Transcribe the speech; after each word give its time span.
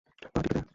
পা 0.33 0.39
টিপে 0.43 0.49
দে। 0.55 0.61